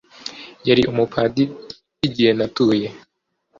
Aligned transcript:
yari 0.67 0.81
umupadiri 0.91 1.51
igihe 2.07 2.31
natuye. 2.37 2.87